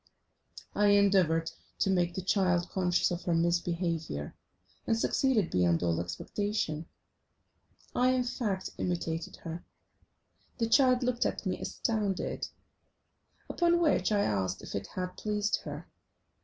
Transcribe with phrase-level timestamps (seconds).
[0.73, 4.33] I endeavoured to make the child conscious of her misbehaviour,
[4.87, 6.87] and succeeded beyond all expectation.
[7.95, 9.63] I, in fact, imitated her.
[10.57, 12.47] The child looked at me astounded,
[13.47, 15.87] upon which I asked if it had pleased her.